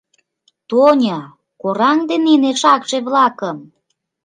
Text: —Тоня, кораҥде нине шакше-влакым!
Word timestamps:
—Тоня, 0.69 1.19
кораҥде 1.61 2.15
нине 2.25 2.51
шакше-влакым! 2.61 3.57